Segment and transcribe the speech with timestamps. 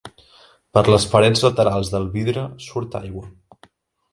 [0.77, 3.23] Per les parets laterals del vidre surt aigua.